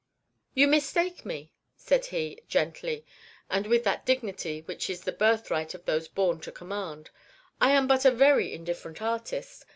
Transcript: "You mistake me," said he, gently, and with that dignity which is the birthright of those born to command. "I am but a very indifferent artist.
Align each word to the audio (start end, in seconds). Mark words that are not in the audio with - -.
"You 0.55 0.65
mistake 0.67 1.25
me," 1.27 1.53
said 1.77 2.07
he, 2.07 2.41
gently, 2.47 3.05
and 3.51 3.67
with 3.67 3.83
that 3.83 4.03
dignity 4.03 4.61
which 4.63 4.89
is 4.89 5.01
the 5.03 5.11
birthright 5.11 5.75
of 5.75 5.85
those 5.85 6.07
born 6.07 6.39
to 6.39 6.51
command. 6.51 7.11
"I 7.61 7.69
am 7.73 7.85
but 7.85 8.03
a 8.03 8.09
very 8.09 8.51
indifferent 8.51 8.99
artist. 8.99 9.63